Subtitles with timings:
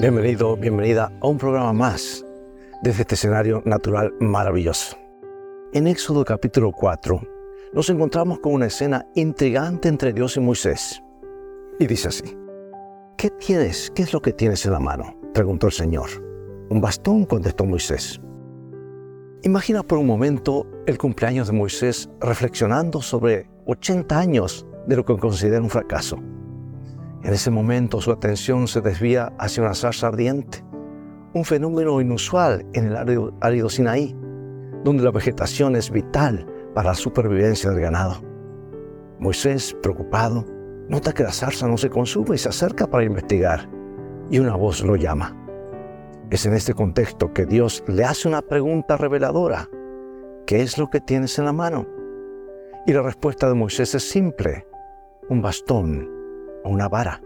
[0.00, 2.24] Bienvenido, bienvenida a un programa más
[2.82, 4.96] desde este escenario natural maravilloso.
[5.72, 7.20] En Éxodo capítulo 4
[7.72, 11.02] nos encontramos con una escena intrigante entre Dios y Moisés.
[11.80, 12.38] Y dice así,
[13.16, 13.90] ¿qué tienes?
[13.92, 15.18] ¿Qué es lo que tienes en la mano?
[15.34, 16.08] preguntó el Señor.
[16.70, 18.20] Un bastón, contestó Moisés.
[19.42, 25.16] Imagina por un momento el cumpleaños de Moisés reflexionando sobre 80 años de lo que
[25.16, 26.20] considera un fracaso.
[27.22, 30.64] En ese momento su atención se desvía hacia una zarza ardiente,
[31.34, 34.16] un fenómeno inusual en el árido, árido Sinaí,
[34.84, 38.22] donde la vegetación es vital para la supervivencia del ganado.
[39.18, 40.44] Moisés, preocupado,
[40.88, 43.68] nota que la zarza no se consume y se acerca para investigar,
[44.30, 45.34] y una voz lo llama.
[46.30, 49.68] Es en este contexto que Dios le hace una pregunta reveladora.
[50.46, 51.86] ¿Qué es lo que tienes en la mano?
[52.86, 54.66] Y la respuesta de Moisés es simple,
[55.28, 56.17] un bastón
[56.64, 57.20] una vara.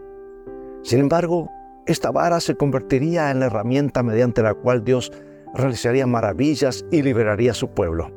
[0.82, 1.50] Sin embargo,
[1.86, 5.12] esta vara se convertiría en la herramienta mediante la cual Dios
[5.54, 8.10] realizaría maravillas y liberaría a su pueblo.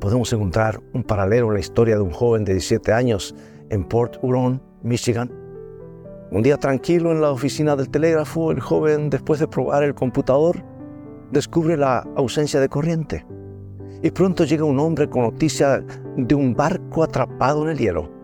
[0.00, 3.34] Podemos encontrar un paralelo en la historia de un joven de 17 años
[3.68, 5.30] en Port Huron, Michigan.
[6.30, 10.64] Un día tranquilo en la oficina del telégrafo, el joven, después de probar el computador,
[11.30, 13.26] descubre la ausencia de corriente.
[14.02, 15.84] Y pronto llega un hombre con noticia
[16.16, 18.19] de un barco atrapado en el hielo.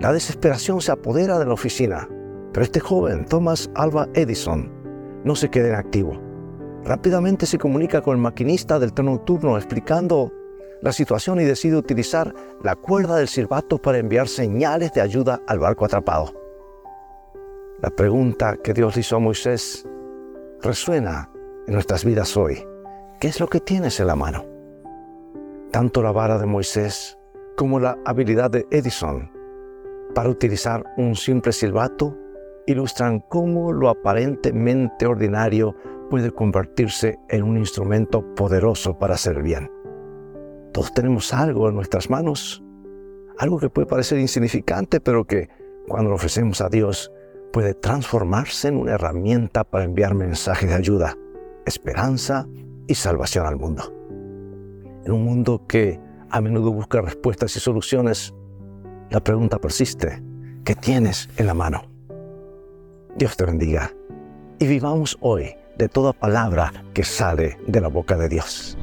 [0.00, 2.08] La desesperación se apodera de la oficina,
[2.54, 4.72] pero este joven, Thomas Alva Edison,
[5.24, 6.18] no se queda inactivo.
[6.86, 10.32] Rápidamente se comunica con el maquinista del tren nocturno explicando
[10.80, 15.58] la situación y decide utilizar la cuerda del silbato para enviar señales de ayuda al
[15.58, 16.32] barco atrapado.
[17.82, 19.86] La pregunta que Dios hizo a Moisés
[20.62, 21.30] resuena
[21.66, 22.66] en nuestras vidas hoy.
[23.20, 24.46] ¿Qué es lo que tienes en la mano?
[25.70, 27.18] Tanto la vara de Moisés
[27.54, 29.39] como la habilidad de Edison
[30.14, 32.16] para utilizar un simple silbato
[32.66, 35.74] ilustran cómo lo aparentemente ordinario
[36.08, 39.70] puede convertirse en un instrumento poderoso para hacer bien.
[40.72, 42.62] Todos tenemos algo en nuestras manos,
[43.38, 45.48] algo que puede parecer insignificante, pero que
[45.88, 47.10] cuando lo ofrecemos a Dios
[47.52, 51.16] puede transformarse en una herramienta para enviar mensajes de ayuda,
[51.66, 52.46] esperanza
[52.86, 53.92] y salvación al mundo.
[55.04, 58.34] En un mundo que a menudo busca respuestas y soluciones,
[59.10, 60.22] la pregunta persiste,
[60.64, 61.82] ¿qué tienes en la mano?
[63.16, 63.92] Dios te bendiga
[64.58, 68.78] y vivamos hoy de toda palabra que sale de la boca de Dios.